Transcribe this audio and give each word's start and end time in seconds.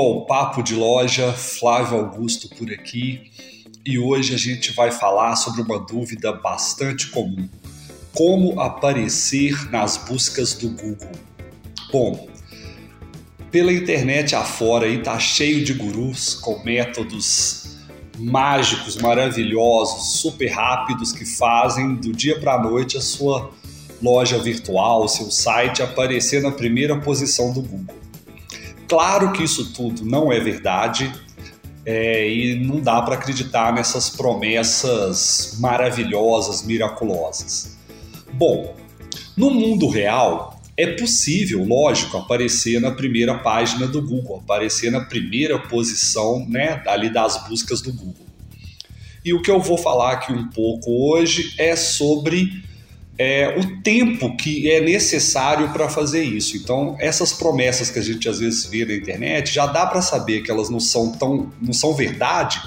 Bem-vindo 0.00 0.16
ao 0.16 0.24
Papo 0.24 0.62
de 0.62 0.74
Loja, 0.74 1.32
Flávio 1.32 1.98
Augusto 1.98 2.48
por 2.56 2.72
aqui. 2.72 3.30
E 3.84 3.98
hoje 3.98 4.34
a 4.34 4.38
gente 4.38 4.72
vai 4.72 4.90
falar 4.90 5.36
sobre 5.36 5.60
uma 5.60 5.78
dúvida 5.78 6.32
bastante 6.32 7.08
comum: 7.08 7.46
como 8.14 8.58
aparecer 8.58 9.70
nas 9.70 9.98
buscas 9.98 10.54
do 10.54 10.70
Google. 10.70 11.12
Bom, 11.92 12.28
pela 13.50 13.72
internet 13.72 14.34
afora 14.34 14.86
aí 14.86 15.02
tá 15.02 15.18
cheio 15.18 15.62
de 15.62 15.74
gurus 15.74 16.34
com 16.34 16.62
métodos 16.64 17.76
mágicos, 18.18 18.96
maravilhosos, 18.96 20.20
super 20.20 20.48
rápidos 20.48 21.12
que 21.12 21.26
fazem 21.26 21.96
do 21.96 22.12
dia 22.12 22.40
para 22.40 22.54
a 22.54 22.62
noite 22.62 22.96
a 22.96 23.02
sua 23.02 23.50
loja 24.00 24.38
virtual, 24.38 25.06
seu 25.08 25.30
site 25.30 25.82
aparecer 25.82 26.42
na 26.42 26.50
primeira 26.50 26.98
posição 26.98 27.52
do 27.52 27.60
Google. 27.60 27.99
Claro 28.90 29.32
que 29.32 29.44
isso 29.44 29.72
tudo 29.72 30.04
não 30.04 30.32
é 30.32 30.40
verdade 30.40 31.12
é, 31.86 32.28
e 32.28 32.56
não 32.56 32.80
dá 32.80 33.00
para 33.00 33.14
acreditar 33.14 33.72
nessas 33.72 34.10
promessas 34.10 35.56
maravilhosas, 35.60 36.64
miraculosas. 36.64 37.78
Bom, 38.32 38.74
no 39.36 39.48
mundo 39.48 39.88
real 39.88 40.60
é 40.76 40.88
possível, 40.88 41.64
lógico, 41.64 42.16
aparecer 42.16 42.80
na 42.80 42.90
primeira 42.90 43.38
página 43.38 43.86
do 43.86 44.02
Google, 44.02 44.38
aparecer 44.42 44.90
na 44.90 45.02
primeira 45.02 45.56
posição 45.56 46.44
né, 46.48 46.82
ali 46.84 47.10
das 47.10 47.46
buscas 47.46 47.80
do 47.80 47.92
Google. 47.92 48.26
E 49.24 49.32
o 49.32 49.40
que 49.40 49.52
eu 49.52 49.60
vou 49.60 49.78
falar 49.78 50.14
aqui 50.14 50.32
um 50.32 50.48
pouco 50.48 50.90
hoje 50.90 51.54
é 51.58 51.76
sobre 51.76 52.64
é, 53.22 53.54
o 53.58 53.82
tempo 53.82 54.34
que 54.34 54.70
é 54.70 54.80
necessário 54.80 55.68
para 55.74 55.90
fazer 55.90 56.24
isso. 56.24 56.56
Então, 56.56 56.96
essas 56.98 57.34
promessas 57.34 57.90
que 57.90 57.98
a 57.98 58.02
gente 58.02 58.26
às 58.26 58.38
vezes 58.38 58.64
vê 58.64 58.82
na 58.86 58.94
internet, 58.94 59.52
já 59.52 59.66
dá 59.66 59.84
para 59.84 60.00
saber 60.00 60.42
que 60.42 60.50
elas 60.50 60.70
não 60.70 60.80
são 60.80 61.12
tão 61.12 61.52
não 61.60 61.74
são 61.74 61.92
verdade, 61.92 62.58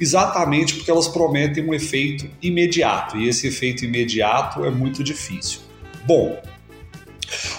exatamente 0.00 0.72
porque 0.72 0.90
elas 0.90 1.06
prometem 1.06 1.68
um 1.68 1.74
efeito 1.74 2.26
imediato, 2.40 3.18
e 3.18 3.28
esse 3.28 3.46
efeito 3.46 3.84
imediato 3.84 4.64
é 4.64 4.70
muito 4.70 5.04
difícil. 5.04 5.60
Bom, 6.06 6.40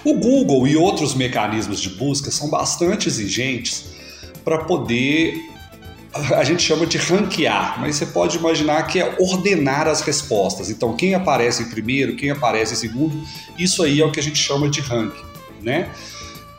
o 0.04 0.16
Google 0.16 0.68
e 0.68 0.76
outros 0.76 1.14
mecanismos 1.14 1.80
de 1.80 1.90
busca 1.92 2.32
são 2.32 2.50
bastante 2.50 3.08
exigentes 3.08 3.86
para 4.44 4.64
poder 4.64 5.36
a 6.14 6.44
gente 6.44 6.62
chama 6.62 6.86
de 6.86 6.98
ranquear, 6.98 7.80
mas 7.80 7.96
você 7.96 8.06
pode 8.06 8.38
imaginar 8.38 8.84
que 8.84 9.00
é 9.00 9.16
ordenar 9.20 9.88
as 9.88 10.02
respostas. 10.02 10.70
Então, 10.70 10.96
quem 10.96 11.16
aparece 11.16 11.64
em 11.64 11.70
primeiro, 11.70 12.16
quem 12.16 12.30
aparece 12.30 12.74
em 12.74 12.78
segundo, 12.78 13.22
isso 13.58 13.82
aí 13.84 14.02
é 14.02 14.06
o 14.06 14.12
que 14.12 14.20
a 14.20 14.24
gente 14.24 14.38
chama 14.38 14.70
de 14.70 14.82
ranking, 14.82 15.24
né? 15.62 15.90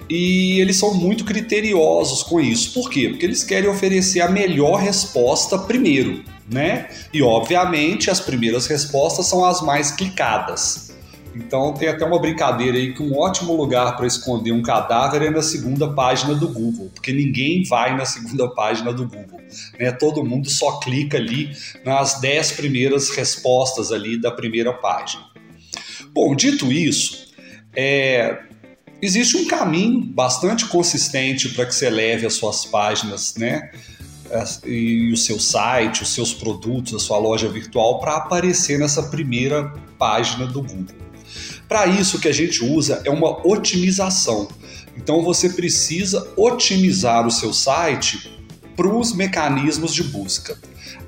E 0.08 0.60
eles 0.60 0.76
são 0.76 0.94
muito 0.94 1.24
criteriosos 1.24 2.22
com 2.22 2.40
isso. 2.40 2.72
Por 2.72 2.90
quê? 2.90 3.08
Porque 3.10 3.24
eles 3.24 3.44
querem 3.44 3.68
oferecer 3.68 4.20
a 4.20 4.28
melhor 4.28 4.76
resposta 4.76 5.58
primeiro, 5.58 6.24
né? 6.50 6.88
E 7.12 7.22
obviamente 7.22 8.10
as 8.10 8.20
primeiras 8.20 8.66
respostas 8.66 9.26
são 9.26 9.44
as 9.44 9.60
mais 9.60 9.90
clicadas. 9.90 10.91
Então 11.34 11.72
tem 11.72 11.88
até 11.88 12.04
uma 12.04 12.18
brincadeira 12.18 12.76
aí 12.76 12.92
que 12.92 13.02
um 13.02 13.18
ótimo 13.18 13.54
lugar 13.54 13.96
para 13.96 14.06
esconder 14.06 14.52
um 14.52 14.62
cadáver 14.62 15.22
é 15.22 15.30
na 15.30 15.42
segunda 15.42 15.88
página 15.88 16.34
do 16.34 16.48
Google, 16.48 16.90
porque 16.94 17.12
ninguém 17.12 17.64
vai 17.64 17.96
na 17.96 18.04
segunda 18.04 18.48
página 18.48 18.92
do 18.92 19.08
Google. 19.08 19.40
Né? 19.78 19.90
Todo 19.92 20.24
mundo 20.24 20.50
só 20.50 20.78
clica 20.78 21.16
ali 21.16 21.50
nas 21.84 22.20
dez 22.20 22.52
primeiras 22.52 23.10
respostas 23.10 23.90
ali 23.90 24.20
da 24.20 24.30
primeira 24.30 24.72
página. 24.72 25.24
Bom, 26.12 26.34
dito 26.36 26.70
isso, 26.70 27.32
é, 27.74 28.38
existe 29.00 29.36
um 29.38 29.46
caminho 29.46 30.00
bastante 30.00 30.66
consistente 30.66 31.48
para 31.50 31.64
que 31.64 31.74
você 31.74 31.88
leve 31.88 32.26
as 32.26 32.34
suas 32.34 32.66
páginas, 32.66 33.34
né? 33.36 33.70
e 34.64 35.10
o 35.12 35.16
seu 35.16 35.38
site, 35.38 36.02
os 36.02 36.14
seus 36.14 36.32
produtos, 36.32 36.94
a 36.94 36.98
sua 36.98 37.18
loja 37.18 37.48
virtual 37.48 37.98
para 37.98 38.16
aparecer 38.16 38.78
nessa 38.78 39.02
primeira 39.02 39.74
página 39.98 40.46
do 40.46 40.62
Google. 40.62 40.96
Para 41.68 41.86
isso, 41.86 42.16
o 42.16 42.20
que 42.20 42.28
a 42.28 42.32
gente 42.32 42.64
usa 42.64 43.02
é 43.04 43.10
uma 43.10 43.46
otimização. 43.46 44.48
Então, 44.96 45.22
você 45.22 45.50
precisa 45.50 46.32
otimizar 46.36 47.26
o 47.26 47.30
seu 47.30 47.52
site 47.52 48.30
para 48.76 48.88
os 48.88 49.14
mecanismos 49.14 49.94
de 49.94 50.02
busca. 50.02 50.58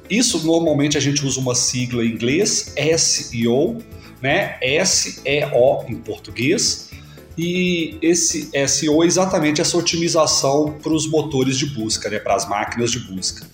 Isso 0.08 0.44
normalmente 0.46 0.96
a 0.96 1.00
gente 1.00 1.24
usa 1.24 1.40
uma 1.40 1.54
sigla 1.54 2.04
em 2.04 2.08
inglês, 2.08 2.74
SEO, 2.98 3.78
né? 4.20 4.56
S-E-O 4.60 5.84
em 5.88 5.96
português. 5.96 6.90
E 7.36 7.98
esse 8.00 8.50
SEO 8.68 9.02
é 9.02 9.06
exatamente 9.06 9.60
essa 9.60 9.76
otimização 9.76 10.78
para 10.82 10.92
os 10.92 11.08
motores 11.08 11.58
de 11.58 11.66
busca, 11.66 12.08
né? 12.08 12.18
para 12.18 12.34
as 12.34 12.48
máquinas 12.48 12.92
de 12.92 13.00
busca. 13.00 13.44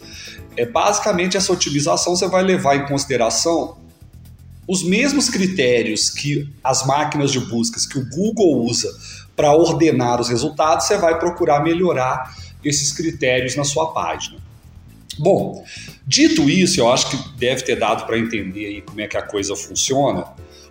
É 0.56 0.66
basicamente 0.66 1.36
essa 1.36 1.53
otimização 1.53 2.14
você 2.14 2.28
vai 2.28 2.42
levar 2.42 2.76
em 2.76 2.86
consideração 2.86 3.78
os 4.70 4.84
mesmos 4.84 5.28
critérios 5.28 6.08
que 6.08 6.48
as 6.62 6.86
máquinas 6.86 7.32
de 7.32 7.41
buscas 7.41 7.84
que 7.84 7.98
o 7.98 8.08
Google 8.08 8.64
usa 8.64 8.88
para 9.34 9.53
ordenar 9.53 10.20
os 10.20 10.28
resultados, 10.28 10.86
você 10.86 10.97
vai 10.97 11.19
procurar 11.19 11.60
melhorar 11.60 12.32
esses 12.64 12.92
critérios 12.92 13.56
na 13.56 13.64
sua 13.64 13.92
página. 13.92 14.38
Bom, 15.19 15.64
dito 16.06 16.48
isso, 16.48 16.78
eu 16.78 16.88
acho 16.88 17.10
que 17.10 17.36
deve 17.36 17.62
ter 17.62 17.80
dado 17.80 18.06
para 18.06 18.16
entender 18.16 18.66
aí 18.66 18.80
como 18.80 19.00
é 19.00 19.09
que 19.09 19.16
a 19.16 19.22
coisa 19.22 19.56
funciona. 19.56 20.25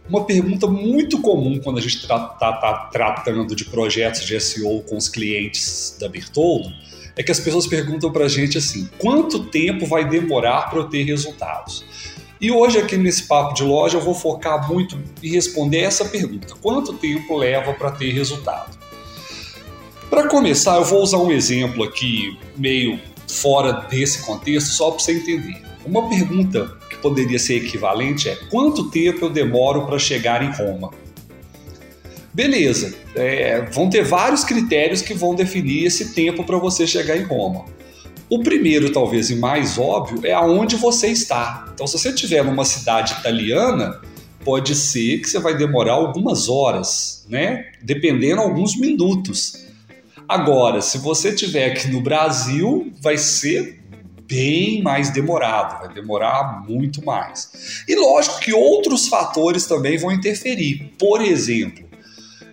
Uma 0.08 0.24
pergunta 0.24 0.66
muito 0.66 1.20
comum 1.20 1.60
quando 1.60 1.80
a 1.80 1.82
gente 1.82 1.98
está 1.98 2.20
tá, 2.20 2.54
tá 2.54 2.90
tratando 2.94 3.54
de 3.54 3.66
projetos 3.66 4.22
de 4.22 4.40
SEO 4.40 4.82
com 4.84 4.96
os 4.96 5.10
clientes 5.10 5.98
da 6.00 6.08
Bertoldo 6.08 6.72
é 7.18 7.24
que 7.24 7.34
as 7.34 7.40
pessoas 7.42 7.68
perguntam 7.68 8.14
para 8.14 8.24
a 8.24 8.30
gente 8.30 8.58
assim: 8.58 8.90
quanto 8.98 9.44
tempo 9.44 9.86
vai 9.86 10.08
demorar 10.08 10.70
para 10.70 10.80
eu 10.80 10.86
ter 10.86 11.04
resultados? 11.04 11.84
E 12.42 12.52
hoje, 12.52 12.78
aqui 12.78 12.96
nesse 12.96 13.24
papo 13.24 13.54
de 13.54 13.64
loja, 13.64 13.98
eu 13.98 14.02
vou 14.02 14.14
focar 14.14 14.70
muito 14.72 14.98
em 15.22 15.30
responder 15.30 15.80
essa 15.80 16.06
pergunta: 16.06 16.56
quanto 16.62 16.94
tempo 16.94 17.36
leva 17.36 17.74
para 17.74 17.92
ter 17.92 18.14
resultado? 18.14 18.78
Para 20.10 20.28
começar, 20.28 20.78
eu 20.78 20.86
vou 20.86 21.04
usar 21.04 21.18
um 21.18 21.32
exemplo 21.32 21.84
aqui, 21.84 22.38
meio 22.56 23.00
fora 23.28 23.86
desse 23.90 24.24
contexto, 24.24 24.70
só 24.70 24.90
para 24.92 25.00
você 25.00 25.18
entender. 25.18 25.62
Uma 25.86 26.08
pergunta 26.10 26.78
que 26.90 26.98
poderia 26.98 27.38
ser 27.38 27.56
equivalente 27.56 28.30
é: 28.30 28.36
quanto 28.50 28.90
tempo 28.90 29.26
eu 29.26 29.30
demoro 29.30 29.86
para 29.86 30.00
chegar 30.00 30.42
em 30.42 30.52
Roma? 30.52 30.92
Beleza, 32.34 32.96
é, 33.16 33.62
vão 33.72 33.90
ter 33.90 34.04
vários 34.04 34.46
critérios 34.46 35.02
que 35.02 35.14
vão 35.14 35.36
definir 35.36 35.86
esse 35.86 36.14
tempo 36.14 36.46
para 36.46 36.58
você 36.58 36.88
chegar 36.88 37.18
em 37.18 37.24
Roma. 37.24 37.66
O 38.30 38.44
primeiro, 38.44 38.92
talvez, 38.92 39.30
e 39.30 39.36
mais 39.36 39.78
óbvio, 39.78 40.22
é 40.24 40.34
aonde 40.34 40.76
você 40.76 41.08
está. 41.08 41.68
Então, 41.74 41.88
se 41.88 41.98
você 41.98 42.10
estiver 42.10 42.44
numa 42.44 42.64
cidade 42.64 43.14
italiana, 43.14 44.00
pode 44.46 44.76
ser 44.76 45.20
que 45.20 45.30
você 45.30 45.40
vai 45.40 45.58
demorar 45.58 45.94
algumas 45.94 46.48
horas, 46.48 47.26
né? 47.28 47.66
Dependendo 47.82 48.42
alguns 48.42 48.78
minutos. 48.78 49.66
Agora, 50.28 50.80
se 50.82 51.00
você 51.00 51.30
estiver 51.30 51.72
aqui 51.72 51.88
no 51.88 52.02
Brasil, 52.02 52.94
vai 53.02 53.18
ser 53.18 53.80
bem 54.28 54.84
mais 54.84 55.10
demorado, 55.10 55.80
vai 55.80 55.92
demorar 55.92 56.64
muito 56.68 57.04
mais. 57.04 57.84
E 57.88 57.96
lógico 57.96 58.40
que 58.40 58.54
outros 58.54 59.08
fatores 59.08 59.66
também 59.66 59.98
vão 59.98 60.12
interferir. 60.12 60.94
Por 61.00 61.20
exemplo, 61.20 61.84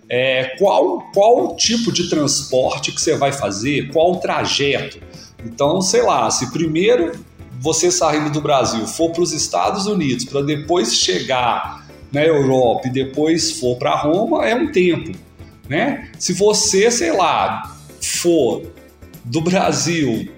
é, 0.09 0.55
qual, 0.57 1.11
qual 1.13 1.55
tipo 1.55 1.91
de 1.91 2.09
transporte 2.09 2.91
que 2.91 2.99
você 2.99 3.15
vai 3.15 3.31
fazer, 3.31 3.91
qual 3.91 4.15
trajeto. 4.15 4.99
Então, 5.47 5.81
sei 5.81 6.01
lá, 6.01 6.29
se 6.29 6.51
primeiro 6.51 7.13
você 7.59 7.89
saindo 7.89 8.29
do 8.29 8.41
Brasil 8.41 8.85
for 8.85 9.11
para 9.11 9.23
os 9.23 9.31
Estados 9.31 9.87
Unidos 9.87 10.25
para 10.25 10.41
depois 10.41 10.95
chegar 10.95 11.87
na 12.11 12.23
Europa 12.23 12.87
e 12.87 12.91
depois 12.91 13.59
for 13.59 13.77
para 13.77 13.95
Roma, 13.95 14.45
é 14.45 14.55
um 14.55 14.71
tempo, 14.71 15.17
né? 15.67 16.09
Se 16.19 16.33
você, 16.33 16.91
sei 16.91 17.11
lá, 17.11 17.75
for 18.01 18.63
do 19.23 19.41
Brasil 19.41 20.29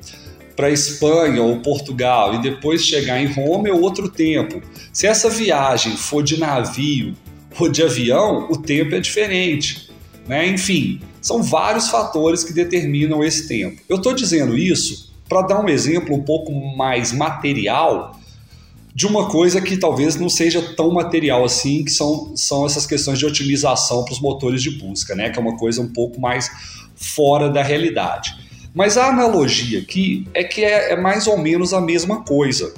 para 0.55 0.69
Espanha 0.69 1.41
ou 1.41 1.59
Portugal 1.59 2.35
e 2.35 2.41
depois 2.41 2.85
chegar 2.85 3.21
em 3.21 3.27
Roma 3.27 3.69
é 3.69 3.73
outro 3.73 4.09
tempo. 4.09 4.61
Se 4.91 5.07
essa 5.07 5.29
viagem 5.29 5.95
for 5.95 6.23
de 6.23 6.39
navio 6.39 7.15
ou 7.59 7.69
de 7.69 7.83
avião, 7.83 8.47
o 8.49 8.57
tempo 8.57 8.95
é 8.95 8.99
diferente, 8.99 9.89
né? 10.27 10.47
Enfim, 10.47 11.01
são 11.21 11.43
vários 11.43 11.89
fatores 11.89 12.43
que 12.43 12.53
determinam 12.53 13.23
esse 13.23 13.47
tempo. 13.47 13.81
Eu 13.87 13.97
estou 13.97 14.13
dizendo 14.13 14.57
isso 14.57 15.09
para 15.27 15.43
dar 15.43 15.63
um 15.63 15.69
exemplo 15.69 16.15
um 16.15 16.23
pouco 16.23 16.51
mais 16.51 17.11
material 17.11 18.19
de 18.93 19.05
uma 19.05 19.29
coisa 19.29 19.61
que 19.61 19.77
talvez 19.77 20.15
não 20.15 20.27
seja 20.27 20.61
tão 20.75 20.91
material 20.91 21.45
assim, 21.45 21.83
que 21.83 21.91
são, 21.91 22.35
são 22.35 22.65
essas 22.65 22.85
questões 22.85 23.19
de 23.19 23.25
otimização 23.25 24.03
para 24.03 24.13
os 24.13 24.19
motores 24.19 24.61
de 24.61 24.71
busca, 24.71 25.15
né? 25.15 25.29
que 25.29 25.37
é 25.37 25.41
uma 25.41 25.55
coisa 25.55 25.81
um 25.81 25.87
pouco 25.87 26.19
mais 26.19 26.49
fora 26.95 27.49
da 27.49 27.61
realidade. 27.61 28.35
Mas 28.73 28.97
a 28.97 29.07
analogia 29.07 29.79
aqui 29.79 30.27
é 30.33 30.43
que 30.43 30.63
é, 30.63 30.93
é 30.93 30.95
mais 30.99 31.27
ou 31.27 31.37
menos 31.37 31.73
a 31.73 31.79
mesma 31.79 32.23
coisa. 32.23 32.73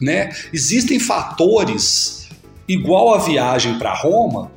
Né? 0.00 0.30
Existem 0.52 0.98
fatores 0.98 2.28
igual 2.66 3.14
a 3.14 3.18
viagem 3.18 3.78
para 3.78 3.94
Roma 3.94 4.50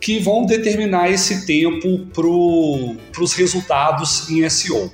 que 0.00 0.18
vão 0.18 0.44
determinar 0.44 1.10
esse 1.10 1.46
tempo 1.46 2.06
para 2.12 3.22
os 3.22 3.32
resultados 3.34 4.28
em 4.30 4.48
SEO. 4.48 4.92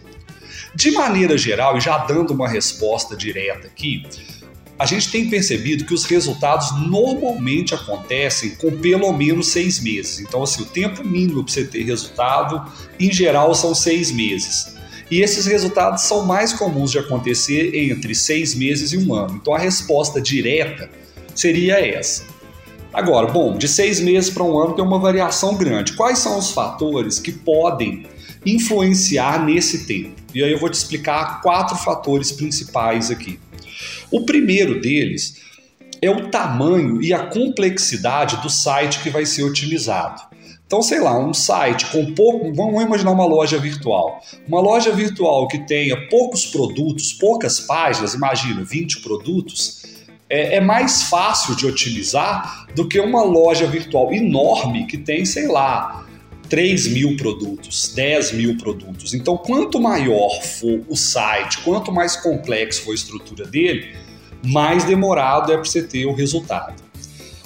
De 0.75 0.91
maneira 0.91 1.37
geral, 1.37 1.77
e 1.77 1.81
já 1.81 1.99
dando 1.99 2.33
uma 2.33 2.49
resposta 2.49 3.15
direta 3.15 3.67
aqui, 3.67 4.05
a 4.79 4.87
gente 4.87 5.11
tem 5.11 5.29
percebido 5.29 5.85
que 5.85 5.95
os 5.95 6.05
resultados 6.05 6.73
normalmente 6.89 7.75
acontecem 7.75 8.57
com 8.57 8.79
pelo 8.79 9.13
menos 9.13 9.49
seis 9.49 9.79
meses. 9.79 10.19
Então, 10.21 10.43
assim, 10.43 10.63
o 10.63 10.67
tempo 10.67 11.07
mínimo 11.07 11.45
para 11.45 11.53
você 11.53 11.65
ter 11.65 11.85
resultado, 11.85 12.73
em 12.99 13.13
geral, 13.13 13.55
são 13.55 13.75
seis 13.75 14.11
meses. 14.11 14.75
E 15.11 15.21
esses 15.21 15.45
resultados 15.45 16.03
são 16.03 16.25
mais 16.25 16.55
comuns 16.55 16.91
de 16.91 16.99
acontecer 16.99 17.77
entre 17.77 18.15
seis 18.15 18.55
meses 18.55 18.93
e 18.93 18.97
um 18.97 19.15
ano. 19.15 19.39
Então, 19.41 19.55
a 19.55 19.59
resposta 19.59 20.21
direta 20.21 20.91
seria 21.35 21.79
essa. 21.79 22.32
Agora, 22.93 23.27
bom, 23.27 23.57
de 23.57 23.67
seis 23.67 24.01
meses 24.01 24.29
para 24.29 24.45
um 24.45 24.59
ano 24.59 24.75
tem 24.75 24.85
uma 24.85 24.99
variação 24.99 25.57
grande. 25.57 25.95
Quais 25.95 26.19
são 26.19 26.39
os 26.39 26.51
fatores 26.51 27.19
que 27.19 27.33
podem 27.33 28.07
influenciar 28.45 29.43
nesse 29.45 29.87
tempo? 29.87 30.21
E 30.35 30.45
aí 30.45 30.53
eu 30.53 30.59
vou 30.59 30.69
te 30.69 30.75
explicar 30.75 31.41
quatro 31.41 31.77
fatores 31.77 32.31
principais 32.31 33.11
aqui. 33.11 33.41
O 34.11 34.27
primeiro 34.27 34.79
deles 34.81 35.41
é 36.03 36.11
o 36.11 36.29
tamanho 36.29 37.01
e 37.01 37.15
a 37.15 37.27
complexidade 37.27 38.43
do 38.43 38.51
site 38.51 39.01
que 39.01 39.09
vai 39.09 39.25
ser 39.25 39.45
otimizado. 39.45 40.21
Então, 40.67 40.83
sei 40.83 41.01
lá, 41.01 41.19
um 41.19 41.33
site 41.33 41.87
com 41.87 42.15
pouco. 42.15 42.53
Vamos 42.55 42.83
imaginar 42.83 43.11
uma 43.11 43.27
loja 43.27 43.59
virtual. 43.59 44.21
Uma 44.49 44.61
loja 44.61 44.91
virtual 44.91 45.47
que 45.47 45.59
tenha 45.67 46.09
poucos 46.09 46.47
produtos, 46.47 47.13
poucas 47.13 47.61
páginas, 47.61 48.15
imagina, 48.15 48.65
20 48.65 49.01
produtos, 49.01 49.83
é, 50.33 50.57
é 50.57 50.61
mais 50.61 51.03
fácil 51.03 51.55
de 51.55 51.67
otimizar 51.67 52.67
do 52.75 52.89
que 52.89 52.99
uma 52.99 53.23
loja 53.23 53.67
virtual 53.67 54.15
enorme 54.15 54.87
que 54.87 54.97
tem, 54.97 55.27
sei 55.27 55.47
lá, 55.47 56.07
3 56.49 56.89
mil 56.89 57.19
produtos, 57.19 57.93
10 57.95 58.33
mil 58.33 58.57
produtos. 58.57 59.13
Então, 59.13 59.37
quanto 59.37 59.79
maior 59.79 60.43
for 60.43 60.81
o 60.89 60.97
site, 60.97 61.59
quanto 61.59 61.93
mais 61.93 62.17
complexo 62.17 62.83
for 62.83 62.93
a 62.93 62.95
estrutura 62.95 63.45
dele, 63.45 63.95
mais 64.43 64.85
demorado 64.85 65.53
é 65.53 65.57
para 65.57 65.65
você 65.65 65.83
ter 65.83 66.07
o 66.07 66.15
resultado. 66.15 66.83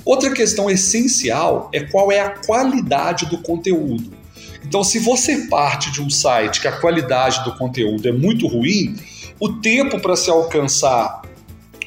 Outra 0.05 0.33
questão 0.33 0.71
essencial 0.71 1.69
é 1.73 1.81
qual 1.81 2.13
é 2.13 2.21
a 2.21 2.31
qualidade 2.31 3.27
do 3.27 3.39
conteúdo. 3.39 4.13
Então, 4.65 4.85
se 4.85 5.01
você 5.01 5.49
parte 5.49 5.91
de 5.91 6.01
um 6.01 6.09
site 6.09 6.61
que 6.61 6.69
a 6.69 6.81
qualidade 6.81 7.43
do 7.43 7.57
conteúdo 7.57 8.09
é 8.09 8.13
muito 8.13 8.47
ruim, 8.47 8.95
o 9.41 9.55
tempo 9.55 9.99
para 10.01 10.15
se 10.15 10.31
alcançar 10.31 11.26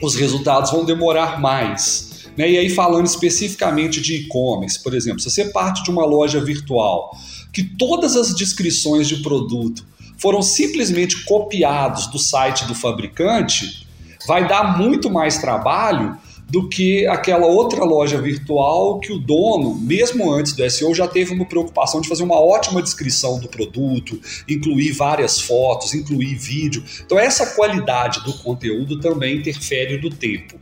os 0.01 0.15
resultados 0.15 0.71
vão 0.71 0.85
demorar 0.85 1.39
mais. 1.39 2.27
Né? 2.37 2.51
E 2.51 2.57
aí, 2.57 2.69
falando 2.69 3.05
especificamente 3.05 4.01
de 4.01 4.15
e-commerce, 4.15 4.81
por 4.81 4.93
exemplo, 4.93 5.19
se 5.19 5.29
você 5.29 5.45
parte 5.45 5.83
de 5.83 5.91
uma 5.91 6.05
loja 6.05 6.43
virtual 6.43 7.11
que 7.51 7.63
todas 7.63 8.15
as 8.15 8.35
descrições 8.35 9.07
de 9.07 9.17
produto 9.17 9.85
foram 10.17 10.41
simplesmente 10.41 11.23
copiados 11.25 12.07
do 12.07 12.19
site 12.19 12.65
do 12.65 12.75
fabricante, 12.75 13.87
vai 14.27 14.47
dar 14.47 14.77
muito 14.77 15.09
mais 15.09 15.37
trabalho 15.39 16.17
do 16.49 16.67
que 16.67 17.05
aquela 17.07 17.45
outra 17.45 17.83
loja 17.83 18.19
virtual 18.19 18.99
que 18.99 19.13
o 19.13 19.19
dono, 19.19 19.75
mesmo 19.75 20.31
antes 20.31 20.53
do 20.53 20.69
SEO, 20.69 20.95
já 20.95 21.07
teve 21.07 21.33
uma 21.33 21.45
preocupação 21.45 22.01
de 22.01 22.09
fazer 22.09 22.23
uma 22.23 22.39
ótima 22.39 22.81
descrição 22.81 23.39
do 23.39 23.47
produto, 23.47 24.19
incluir 24.47 24.91
várias 24.93 25.39
fotos, 25.39 25.93
incluir 25.93 26.35
vídeo. 26.35 26.83
Então, 27.05 27.19
essa 27.19 27.55
qualidade 27.55 28.23
do 28.23 28.33
conteúdo 28.39 28.99
também 28.99 29.37
interfere 29.37 30.01
no 30.01 30.09
tempo. 30.09 30.55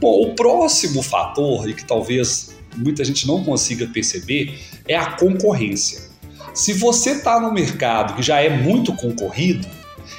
Bom, 0.00 0.22
o 0.22 0.34
próximo 0.34 1.02
fator, 1.02 1.68
e 1.68 1.74
que 1.74 1.84
talvez 1.84 2.54
muita 2.76 3.04
gente 3.04 3.26
não 3.26 3.42
consiga 3.42 3.86
perceber, 3.88 4.58
é 4.86 4.96
a 4.96 5.12
concorrência. 5.12 6.08
Se 6.54 6.72
você 6.72 7.12
está 7.12 7.40
no 7.40 7.52
mercado 7.52 8.14
que 8.14 8.22
já 8.22 8.40
é 8.40 8.48
muito 8.48 8.92
concorrido, 8.94 9.66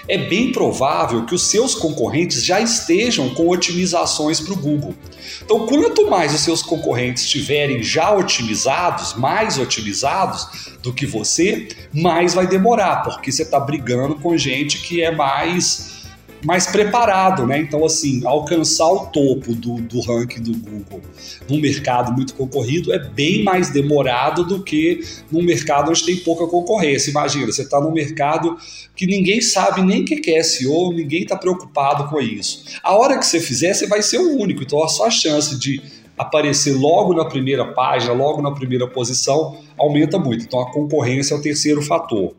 é 0.07 0.17
bem 0.17 0.51
provável 0.51 1.25
que 1.25 1.35
os 1.35 1.43
seus 1.43 1.75
concorrentes 1.75 2.43
já 2.43 2.59
estejam 2.59 3.29
com 3.33 3.47
otimizações 3.49 4.39
para 4.39 4.53
o 4.53 4.57
Google. 4.57 4.95
Então, 5.43 5.65
quanto 5.65 6.09
mais 6.09 6.33
os 6.33 6.41
seus 6.41 6.61
concorrentes 6.61 7.23
estiverem 7.23 7.83
já 7.83 8.13
otimizados, 8.13 9.13
mais 9.15 9.57
otimizados 9.57 10.71
do 10.81 10.93
que 10.93 11.05
você, 11.05 11.67
mais 11.93 12.33
vai 12.33 12.47
demorar, 12.47 13.03
porque 13.03 13.31
você 13.31 13.43
está 13.43 13.59
brigando 13.59 14.15
com 14.15 14.35
gente 14.37 14.79
que 14.81 15.01
é 15.01 15.11
mais 15.11 16.00
mais 16.43 16.67
preparado, 16.67 17.45
né? 17.45 17.59
Então, 17.59 17.85
assim, 17.85 18.25
alcançar 18.25 18.87
o 18.87 19.05
topo 19.07 19.53
do, 19.53 19.75
do 19.75 20.01
ranking 20.01 20.41
do 20.41 20.57
Google 20.57 21.01
num 21.49 21.59
mercado 21.59 22.11
muito 22.11 22.33
concorrido 22.33 22.91
é 22.91 22.99
bem 22.99 23.43
mais 23.43 23.69
demorado 23.69 24.43
do 24.43 24.63
que 24.63 25.01
num 25.31 25.43
mercado 25.43 25.91
onde 25.91 26.03
tem 26.03 26.17
pouca 26.17 26.47
concorrência. 26.47 27.11
Imagina, 27.11 27.47
você 27.47 27.61
está 27.61 27.79
num 27.79 27.91
mercado 27.91 28.57
que 28.95 29.05
ninguém 29.05 29.41
sabe 29.41 29.81
nem 29.81 30.01
o 30.01 30.05
que 30.05 30.31
é 30.31 30.43
SEO, 30.43 30.93
ninguém 30.93 31.23
está 31.23 31.35
preocupado 31.35 32.09
com 32.09 32.19
isso. 32.19 32.65
A 32.83 32.95
hora 32.95 33.17
que 33.17 33.25
você 33.25 33.39
fizer, 33.39 33.73
você 33.73 33.87
vai 33.87 34.01
ser 34.01 34.17
o 34.17 34.37
único. 34.37 34.63
Então, 34.63 34.83
a 34.83 34.87
sua 34.87 35.09
chance 35.09 35.57
de 35.57 35.81
aparecer 36.17 36.73
logo 36.73 37.13
na 37.13 37.25
primeira 37.25 37.65
página, 37.65 38.13
logo 38.13 38.41
na 38.41 38.51
primeira 38.51 38.87
posição, 38.87 39.57
aumenta 39.77 40.19
muito. 40.19 40.43
Então, 40.45 40.59
a 40.59 40.71
concorrência 40.71 41.33
é 41.33 41.37
o 41.37 41.41
terceiro 41.41 41.81
fator. 41.81 42.33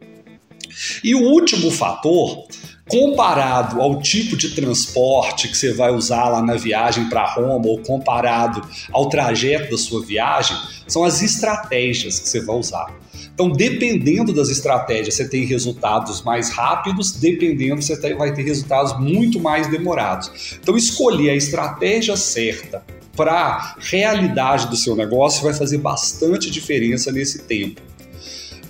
E 1.03 1.15
o 1.15 1.21
último 1.21 1.71
fator 1.71 2.45
comparado 2.89 3.81
ao 3.81 4.01
tipo 4.01 4.37
de 4.37 4.55
transporte 4.55 5.49
que 5.49 5.57
você 5.57 5.73
vai 5.73 5.93
usar 5.93 6.29
lá 6.29 6.43
na 6.43 6.57
viagem 6.57 7.09
para 7.09 7.25
Roma 7.25 7.67
ou 7.67 7.79
comparado 7.79 8.63
ao 8.93 9.09
trajeto 9.09 9.71
da 9.71 9.79
sua 9.79 10.05
viagem, 10.05 10.57
são 10.87 11.05
as 11.05 11.23
estratégias 11.23 12.19
que 12.19 12.29
você 12.29 12.41
vai 12.41 12.57
usar. 12.57 12.93
Então, 13.35 13.51
dependendo 13.51 14.33
das 14.33 14.49
estratégias, 14.49 15.15
você 15.15 15.29
tem 15.29 15.45
resultados 15.45 16.23
mais 16.23 16.51
rápidos, 16.51 17.13
dependendo, 17.13 17.81
você 17.81 17.97
vai 18.15 18.33
ter 18.35 18.43
resultados 18.43 18.99
muito 18.99 19.41
mais 19.41 19.71
demorados. 19.71 20.59
Então, 20.61 20.77
escolher 20.77 21.31
a 21.31 21.37
estratégia 21.37 22.17
certa 22.17 22.85
para 23.17 23.33
a 23.33 23.77
realidade 23.79 24.69
do 24.69 24.77
seu 24.77 24.97
negócio 24.97 25.43
vai 25.43 25.55
fazer 25.55 25.79
bastante 25.79 26.51
diferença 26.51 27.11
nesse 27.13 27.43
tempo. 27.43 27.81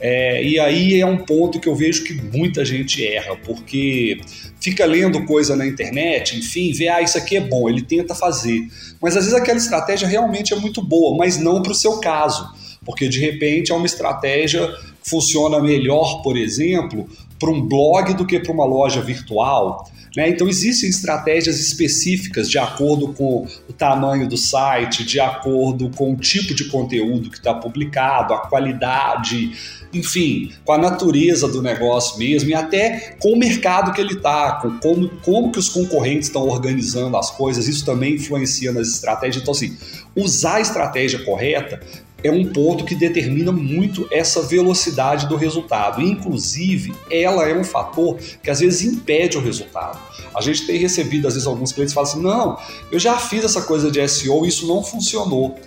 É, 0.05 0.43
e 0.43 0.59
aí 0.59 1.01
é 1.01 1.07
um 1.07 1.19
ponto 1.19 1.61
que 1.61 1.69
eu 1.69 1.77
vejo 1.77 2.03
que 2.03 2.13
muita 2.13 2.65
gente 2.65 3.07
erra, 3.07 3.37
porque 3.37 4.21
fica 4.61 4.85
lendo 4.85 5.25
coisa 5.25 5.55
na 5.55 5.65
internet, 5.65 6.37
enfim, 6.37 6.73
vê, 6.73 6.89
ah, 6.89 7.01
isso 7.01 7.17
aqui 7.17 7.37
é 7.37 7.41
bom, 7.41 7.69
ele 7.69 7.83
tenta 7.83 8.13
fazer. 8.13 8.67
Mas 9.01 9.17
às 9.17 9.27
vezes 9.27 9.39
aquela 9.39 9.59
estratégia 9.59 10.09
realmente 10.09 10.53
é 10.53 10.57
muito 10.57 10.83
boa, 10.83 11.17
mas 11.17 11.39
não 11.39 11.63
para 11.63 11.71
o 11.71 11.75
seu 11.77 11.99
caso, 12.01 12.53
porque 12.85 13.09
de 13.09 13.21
repente 13.21 13.71
é 13.71 13.75
uma 13.77 13.87
estratégia 13.87 14.67
que 15.01 15.09
funciona 15.09 15.61
melhor, 15.61 16.21
por 16.21 16.37
exemplo, 16.37 17.09
para 17.43 17.51
um 17.51 17.61
blog 17.61 18.15
do 18.15 18.25
que 18.25 18.39
para 18.39 18.53
uma 18.53 18.65
loja 18.65 19.01
virtual. 19.01 19.91
Né? 20.17 20.29
Então, 20.29 20.49
existem 20.49 20.89
estratégias 20.89 21.59
específicas 21.59 22.49
de 22.49 22.57
acordo 22.57 23.13
com 23.15 23.49
o 23.69 23.73
tamanho 23.73 24.29
do 24.29 24.37
site, 24.37 25.05
de 25.05 25.19
acordo 25.19 25.91
com 25.91 26.13
o 26.13 26.17
tipo 26.17 26.55
de 26.55 26.67
conteúdo 26.67 27.29
que 27.29 27.39
está 27.39 27.53
publicado, 27.53 28.33
a 28.33 28.39
qualidade, 28.47 29.53
enfim, 29.93 30.53
com 30.65 30.73
a 30.73 30.79
natureza 30.79 31.49
do 31.49 31.61
negócio 31.61 32.17
mesmo 32.17 32.51
e 32.51 32.55
até 32.55 33.17
com 33.19 33.33
o 33.33 33.37
mercado 33.37 33.93
que 33.93 34.01
ele 34.01 34.15
está, 34.15 34.61
com 34.63 34.79
como, 34.79 35.09
como 35.25 35.51
que 35.51 35.59
os 35.59 35.69
concorrentes 35.69 36.29
estão 36.29 36.47
organizando 36.47 37.17
as 37.17 37.31
coisas, 37.31 37.67
isso 37.67 37.85
também 37.85 38.15
influencia 38.15 38.71
nas 38.71 38.87
estratégias. 38.87 39.43
Então, 39.43 39.53
assim, 39.53 39.77
usar 40.15 40.57
a 40.57 40.61
estratégia 40.61 41.25
correta 41.25 41.81
é 42.23 42.31
um 42.31 42.53
ponto 42.53 42.85
que 42.85 42.95
determina 42.95 43.51
muito 43.51 44.07
essa 44.11 44.43
velocidade 44.43 45.29
do 45.29 45.37
resultado. 45.37 46.01
Inclusive, 46.01 46.95
ela 47.11 47.49
é 47.49 47.55
um 47.55 47.65
fator 47.65 48.19
que 48.43 48.51
às 48.51 48.61
vezes 48.61 48.83
impede 48.83 49.37
o 49.37 49.41
resultado. 49.41 49.99
A 50.35 50.41
gente 50.41 50.67
tem 50.67 50.79
recebido, 50.79 51.27
às 51.27 51.35
vezes, 51.35 51.47
alguns 51.47 51.73
clientes 51.73 51.93
que 51.93 51.95
falam 51.95 52.11
assim: 52.11 52.23
não, 52.23 52.59
eu 52.91 52.99
já 52.99 53.17
fiz 53.19 53.45
essa 53.45 53.63
coisa 53.63 53.91
de 53.91 54.07
SEO 54.09 54.45
e 54.45 54.49
isso 54.49 54.67
não 54.67 54.83
funcionou. 54.83 55.59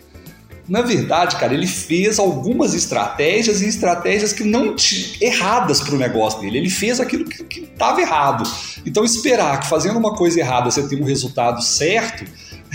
Na 0.68 0.82
verdade, 0.82 1.36
cara, 1.36 1.54
ele 1.54 1.68
fez 1.68 2.18
algumas 2.18 2.74
estratégias 2.74 3.62
e 3.62 3.68
estratégias 3.68 4.34
que 4.34 4.44
não 4.44 4.76
erradas 5.22 5.80
para 5.80 5.94
o 5.94 5.98
negócio 5.98 6.42
dele. 6.42 6.58
Ele 6.58 6.70
fez 6.72 7.00
aquilo 7.00 7.26
que 7.26 7.62
estava 7.62 8.02
errado. 8.02 8.44
Então, 8.84 9.04
esperar 9.04 9.60
que 9.60 9.68
fazendo 9.68 10.00
uma 10.00 10.16
coisa 10.16 10.40
errada 10.40 10.72
você 10.72 10.88
tenha 10.88 11.04
um 11.04 11.06
resultado 11.06 11.62
certo 11.64 12.26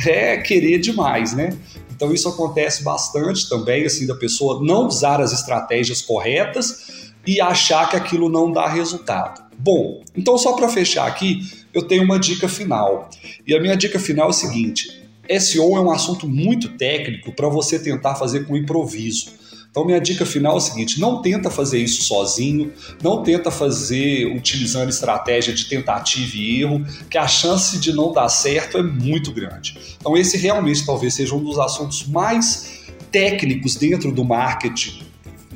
é 0.07 0.37
querer 0.37 0.79
demais, 0.79 1.33
né? 1.33 1.51
Então 2.01 2.15
isso 2.15 2.31
acontece 2.31 2.83
bastante 2.83 3.47
também, 3.47 3.85
assim, 3.85 4.07
da 4.07 4.15
pessoa 4.15 4.65
não 4.65 4.87
usar 4.87 5.21
as 5.21 5.35
estratégias 5.35 6.01
corretas 6.01 7.13
e 7.27 7.43
achar 7.43 7.91
que 7.91 7.95
aquilo 7.95 8.31
não 8.31 8.51
dá 8.51 8.67
resultado. 8.67 9.43
Bom, 9.59 10.03
então 10.17 10.39
só 10.39 10.55
para 10.55 10.71
fechar 10.71 11.07
aqui, 11.07 11.43
eu 11.75 11.83
tenho 11.83 12.03
uma 12.03 12.19
dica 12.19 12.49
final. 12.49 13.11
E 13.47 13.55
a 13.55 13.61
minha 13.61 13.77
dica 13.77 13.99
final 13.99 14.29
é 14.29 14.31
o 14.31 14.33
seguinte: 14.33 15.07
SEO 15.41 15.77
é 15.77 15.81
um 15.83 15.91
assunto 15.91 16.27
muito 16.27 16.71
técnico 16.71 17.33
para 17.33 17.51
você 17.51 17.79
tentar 17.79 18.15
fazer 18.15 18.47
com 18.47 18.57
improviso. 18.57 19.33
Então, 19.71 19.85
minha 19.85 20.01
dica 20.01 20.27
final 20.27 20.55
é 20.55 20.57
o 20.57 20.61
seguinte: 20.61 21.01
não 21.01 21.23
tenta 21.23 21.49
fazer 21.49 21.79
isso 21.79 22.03
sozinho, 22.03 22.73
não 23.03 23.23
tenta 23.23 23.51
fazer 23.51 24.27
utilizando 24.35 24.89
estratégia 24.89 25.55
de 25.55 25.67
tentativa 25.67 26.37
e 26.37 26.61
erro, 26.63 26.85
que 27.09 27.17
a 27.17 27.29
chance 27.29 27.79
de 27.79 27.93
não 27.93 28.13
dar 28.13 28.29
certo 28.29 28.79
é 28.79 28.83
muito 28.83 29.33
grande. 29.33 29.79
Então, 29.99 30.17
esse 30.17 30.37
realmente 30.37 30.85
talvez 30.85 31.15
seja 31.15 31.35
um 31.35 31.43
dos 31.43 31.59
assuntos 31.59 32.07
mais 32.07 32.81
técnicos 33.11 33.77
dentro 33.77 34.13
do 34.13 34.25
marketing 34.25 35.11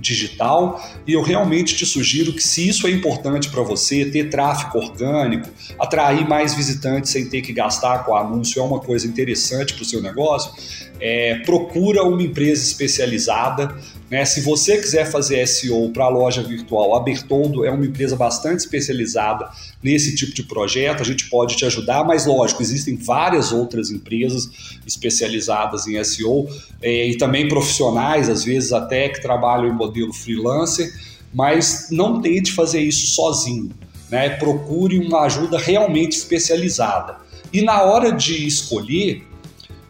digital 0.04 0.84
e 1.06 1.14
eu 1.14 1.22
realmente 1.22 1.74
te 1.74 1.86
sugiro 1.86 2.32
que, 2.32 2.42
se 2.42 2.68
isso 2.68 2.86
é 2.86 2.90
importante 2.90 3.48
para 3.48 3.62
você, 3.62 4.04
ter 4.04 4.28
tráfego 4.28 4.78
orgânico, 4.78 5.48
atrair 5.78 6.28
mais 6.28 6.54
visitantes 6.54 7.10
sem 7.10 7.26
ter 7.28 7.40
que 7.40 7.52
gastar 7.52 8.04
com 8.04 8.14
anúncio 8.14 8.60
é 8.60 8.62
uma 8.62 8.80
coisa 8.80 9.06
interessante 9.06 9.72
para 9.72 9.82
o 9.82 9.86
seu 9.86 10.02
negócio, 10.02 10.52
é, 11.00 11.36
procura 11.46 12.02
uma 12.04 12.22
empresa 12.22 12.62
especializada. 12.62 13.74
Né? 14.10 14.24
Se 14.24 14.40
você 14.42 14.76
quiser 14.76 15.10
fazer 15.10 15.46
SEO 15.46 15.90
para 15.90 16.04
a 16.04 16.08
loja 16.08 16.42
virtual, 16.42 16.94
a 16.94 17.00
Bertoldo 17.00 17.64
é 17.64 17.70
uma 17.70 17.86
empresa 17.86 18.14
bastante 18.16 18.60
especializada 18.60 19.48
nesse 19.82 20.14
tipo 20.14 20.34
de 20.34 20.42
projeto. 20.42 21.00
A 21.00 21.04
gente 21.04 21.28
pode 21.30 21.56
te 21.56 21.64
ajudar, 21.64 22.04
mas 22.04 22.26
lógico, 22.26 22.62
existem 22.62 22.96
várias 22.96 23.50
outras 23.50 23.90
empresas 23.90 24.78
especializadas 24.86 25.86
em 25.86 26.02
SEO 26.04 26.48
é, 26.82 27.08
e 27.08 27.16
também 27.16 27.48
profissionais, 27.48 28.28
às 28.28 28.44
vezes 28.44 28.72
até 28.72 29.08
que 29.08 29.22
trabalham 29.22 29.68
em 29.68 29.74
modelo 29.74 30.12
freelancer, 30.12 30.92
mas 31.32 31.88
não 31.90 32.20
tente 32.20 32.52
fazer 32.52 32.80
isso 32.80 33.12
sozinho. 33.12 33.70
Né? 34.10 34.30
Procure 34.30 34.98
uma 34.98 35.22
ajuda 35.22 35.58
realmente 35.58 36.12
especializada. 36.12 37.16
E 37.52 37.62
na 37.62 37.82
hora 37.82 38.12
de 38.12 38.46
escolher, 38.46 39.24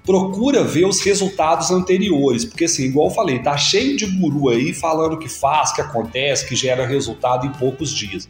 procura 0.05 0.63
ver 0.63 0.85
os 0.85 1.01
resultados 1.01 1.71
anteriores, 1.71 2.45
porque 2.45 2.65
assim, 2.65 2.85
igual 2.85 3.09
eu 3.09 3.15
falei, 3.15 3.39
tá 3.39 3.57
cheio 3.57 3.97
de 3.97 4.05
guru 4.05 4.51
aí 4.51 4.75
falando 4.75 5.19
que 5.19 5.29
faz, 5.29 5.73
que 5.73 5.81
acontece, 5.81 6.47
que 6.47 6.55
gera 6.55 6.87
resultado 6.87 7.47
em 7.47 7.53
poucos 7.53 7.91
dias. 7.91 8.29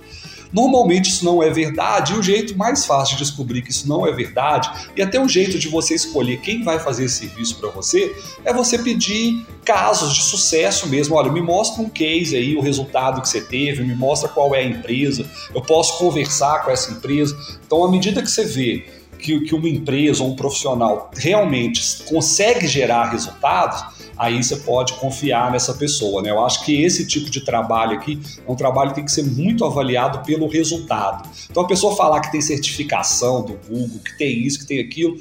Normalmente 0.52 1.10
isso 1.10 1.24
não 1.24 1.42
é 1.42 1.50
verdade, 1.50 2.12
e 2.12 2.16
o 2.16 2.22
jeito 2.22 2.56
mais 2.56 2.86
fácil 2.86 3.16
de 3.16 3.24
descobrir 3.24 3.60
que 3.60 3.72
isso 3.72 3.88
não 3.88 4.06
é 4.06 4.12
verdade, 4.12 4.70
e 4.96 5.02
até 5.02 5.20
o 5.20 5.28
jeito 5.28 5.58
de 5.58 5.66
você 5.66 5.96
escolher 5.96 6.40
quem 6.40 6.62
vai 6.62 6.78
fazer 6.78 7.06
esse 7.06 7.26
serviço 7.26 7.58
para 7.58 7.70
você, 7.70 8.14
é 8.44 8.52
você 8.52 8.78
pedir 8.78 9.44
casos 9.64 10.14
de 10.14 10.22
sucesso 10.22 10.86
mesmo. 10.86 11.16
Olha, 11.16 11.32
me 11.32 11.40
mostra 11.40 11.82
um 11.82 11.88
case 11.88 12.36
aí, 12.36 12.54
o 12.54 12.60
resultado 12.60 13.20
que 13.20 13.28
você 13.28 13.40
teve, 13.40 13.82
me 13.82 13.96
mostra 13.96 14.28
qual 14.28 14.54
é 14.54 14.60
a 14.60 14.64
empresa, 14.64 15.28
eu 15.52 15.60
posso 15.60 15.98
conversar 15.98 16.64
com 16.64 16.70
essa 16.70 16.92
empresa. 16.92 17.36
Então, 17.66 17.84
à 17.84 17.90
medida 17.90 18.22
que 18.22 18.30
você 18.30 18.44
vê 18.44 18.86
que, 19.24 19.40
que 19.40 19.54
uma 19.54 19.68
empresa 19.68 20.22
ou 20.22 20.30
um 20.30 20.36
profissional 20.36 21.10
realmente 21.16 22.04
consegue 22.04 22.66
gerar 22.66 23.10
resultados, 23.10 23.82
aí 24.18 24.42
você 24.42 24.56
pode 24.56 24.92
confiar 24.94 25.50
nessa 25.50 25.72
pessoa. 25.72 26.20
Né? 26.20 26.30
Eu 26.30 26.44
acho 26.44 26.62
que 26.64 26.82
esse 26.82 27.06
tipo 27.06 27.30
de 27.30 27.42
trabalho 27.42 27.96
aqui 27.96 28.20
é 28.46 28.52
um 28.52 28.54
trabalho 28.54 28.90
que 28.90 28.96
tem 28.96 29.04
que 29.04 29.12
ser 29.12 29.24
muito 29.24 29.64
avaliado 29.64 30.18
pelo 30.26 30.46
resultado. 30.46 31.26
Então 31.50 31.62
a 31.62 31.66
pessoa 31.66 31.96
falar 31.96 32.20
que 32.20 32.30
tem 32.30 32.42
certificação 32.42 33.42
do 33.42 33.54
Google, 33.66 33.98
que 34.04 34.18
tem 34.18 34.40
isso, 34.40 34.58
que 34.58 34.66
tem 34.66 34.78
aquilo, 34.78 35.16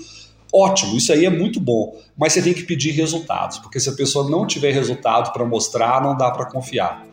ótimo, 0.54 0.98
isso 0.98 1.14
aí 1.14 1.26
é 1.26 1.30
muito 1.30 1.60
bom, 1.62 1.98
mas 2.18 2.34
você 2.34 2.42
tem 2.42 2.54
que 2.54 2.64
pedir 2.64 2.92
resultados, 2.92 3.58
porque 3.60 3.80
se 3.80 3.90
a 3.90 3.94
pessoa 3.94 4.30
não 4.30 4.46
tiver 4.46 4.72
resultado 4.72 5.32
para 5.32 5.46
mostrar, 5.46 6.04
não 6.04 6.16
dá 6.16 6.30
para 6.30 6.46
confiar. 6.46 7.08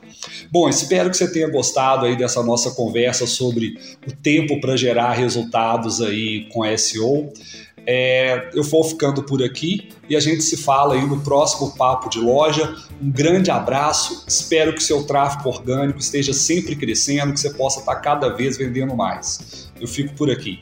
Bom, 0.50 0.68
espero 0.68 1.10
que 1.10 1.16
você 1.16 1.30
tenha 1.30 1.48
gostado 1.48 2.06
aí 2.06 2.16
dessa 2.16 2.42
nossa 2.42 2.70
conversa 2.72 3.26
sobre 3.26 3.78
o 4.06 4.12
tempo 4.12 4.60
para 4.60 4.76
gerar 4.76 5.12
resultados 5.12 6.00
aí 6.00 6.46
com 6.52 6.64
SEO. 6.76 7.32
É, 7.86 8.50
eu 8.54 8.62
vou 8.62 8.84
ficando 8.84 9.22
por 9.22 9.42
aqui 9.42 9.88
e 10.08 10.14
a 10.14 10.20
gente 10.20 10.42
se 10.42 10.56
fala 10.56 10.94
aí 10.94 11.06
no 11.06 11.20
próximo 11.20 11.74
Papo 11.76 12.10
de 12.10 12.18
Loja. 12.18 12.76
Um 13.00 13.10
grande 13.10 13.50
abraço, 13.50 14.24
espero 14.28 14.74
que 14.74 14.82
seu 14.82 15.04
tráfego 15.04 15.48
orgânico 15.48 15.98
esteja 15.98 16.32
sempre 16.32 16.76
crescendo, 16.76 17.32
que 17.32 17.40
você 17.40 17.50
possa 17.50 17.80
estar 17.80 17.96
cada 17.96 18.28
vez 18.28 18.58
vendendo 18.58 18.94
mais. 18.94 19.70
Eu 19.80 19.88
fico 19.88 20.14
por 20.14 20.30
aqui. 20.30 20.60